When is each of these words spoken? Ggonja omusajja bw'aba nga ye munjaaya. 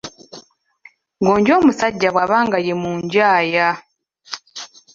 Ggonja 1.19 1.53
omusajja 1.59 2.09
bw'aba 2.15 2.37
nga 2.45 2.57
ye 2.65 2.73
munjaaya. 2.81 3.67